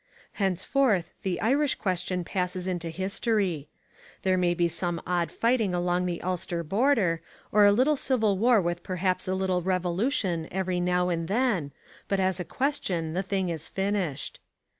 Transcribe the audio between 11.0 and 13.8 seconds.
and then, but as a question the thing is